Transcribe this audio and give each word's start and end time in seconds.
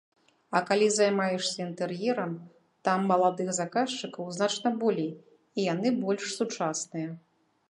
А 0.59 0.59
калі 0.69 0.85
займаешся 0.93 1.57
інтэр'ерам, 1.65 2.33
там 2.89 2.99
маладых 3.13 3.53
заказчыкаў 3.61 4.35
значна 4.39 4.69
болей 4.81 5.11
і 5.57 5.71
яны 5.73 5.89
больш 6.05 6.23
сучасныя. 6.39 7.09